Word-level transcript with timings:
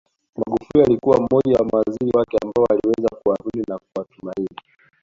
Magufuli 0.37 0.83
alikuwa 0.85 1.17
mmoja 1.17 1.59
wa 1.59 1.65
mawaziri 1.65 2.11
wake 2.17 2.37
ambao 2.43 2.65
aliweza 2.65 3.07
kuwaamini 3.23 3.63
na 3.69 3.77
kuwatumaini 3.79 4.57